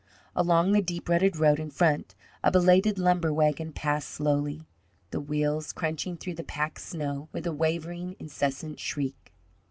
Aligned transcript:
Along 0.35 0.71
the 0.71 0.81
deep 0.81 1.07
rutted 1.09 1.37
road 1.37 1.59
in 1.59 1.69
front 1.69 2.15
a 2.43 2.49
belated 2.49 2.97
lumber 2.97 3.31
wagon 3.31 3.71
passed 3.71 4.09
slowly, 4.09 4.67
the 5.11 5.19
wheels 5.19 5.71
crunching 5.71 6.17
through 6.17 6.33
the 6.33 6.43
packed 6.43 6.81
snow 6.81 7.29
with 7.31 7.45
a 7.45 7.53
wavering, 7.53 8.15
incessant 8.17 8.79
shriek. 8.79 9.31